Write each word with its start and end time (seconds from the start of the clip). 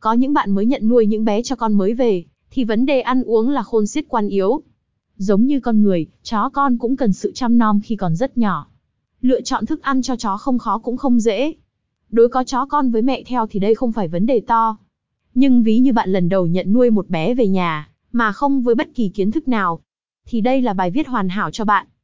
Có 0.00 0.12
những 0.12 0.32
bạn 0.32 0.50
mới 0.50 0.66
nhận 0.66 0.88
nuôi 0.88 1.06
những 1.06 1.24
bé 1.24 1.42
cho 1.42 1.56
con 1.56 1.74
mới 1.74 1.94
về, 1.94 2.24
thì 2.50 2.64
vấn 2.64 2.86
đề 2.86 3.00
ăn 3.00 3.22
uống 3.22 3.50
là 3.50 3.62
khôn 3.62 3.86
xiết 3.86 4.04
quan 4.08 4.28
yếu. 4.28 4.62
Giống 5.16 5.44
như 5.46 5.60
con 5.60 5.82
người, 5.82 6.06
chó 6.22 6.48
con 6.48 6.78
cũng 6.78 6.96
cần 6.96 7.12
sự 7.12 7.32
chăm 7.32 7.58
nom 7.58 7.80
khi 7.80 7.96
còn 7.96 8.16
rất 8.16 8.38
nhỏ. 8.38 8.66
Lựa 9.20 9.40
chọn 9.40 9.66
thức 9.66 9.82
ăn 9.82 10.02
cho 10.02 10.16
chó 10.16 10.36
không 10.36 10.58
khó 10.58 10.78
cũng 10.78 10.96
không 10.96 11.20
dễ. 11.20 11.54
Đối 12.10 12.28
có 12.28 12.44
chó 12.44 12.66
con 12.66 12.90
với 12.90 13.02
mẹ 13.02 13.22
theo 13.26 13.46
thì 13.46 13.60
đây 13.60 13.74
không 13.74 13.92
phải 13.92 14.08
vấn 14.08 14.26
đề 14.26 14.40
to. 14.40 14.76
Nhưng 15.34 15.62
ví 15.62 15.78
như 15.78 15.92
bạn 15.92 16.12
lần 16.12 16.28
đầu 16.28 16.46
nhận 16.46 16.72
nuôi 16.72 16.90
một 16.90 17.08
bé 17.08 17.34
về 17.34 17.48
nhà, 17.48 17.88
mà 18.12 18.32
không 18.32 18.62
với 18.62 18.74
bất 18.74 18.88
kỳ 18.94 19.08
kiến 19.08 19.30
thức 19.30 19.48
nào, 19.48 19.80
thì 20.26 20.40
đây 20.40 20.62
là 20.62 20.72
bài 20.72 20.90
viết 20.90 21.08
hoàn 21.08 21.28
hảo 21.28 21.50
cho 21.50 21.64
bạn. 21.64 21.86